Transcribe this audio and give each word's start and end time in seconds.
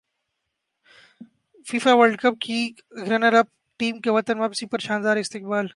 FIFA World 1.67 2.21
cup 2.21 2.41
کی 2.41 2.69
runner up 3.09 3.45
team 3.79 3.99
کا 3.99 4.11
وطن 4.11 4.39
واپسی 4.39 4.65
پر 4.65 4.79
شاندار 4.79 5.17
استقبال 5.17 5.67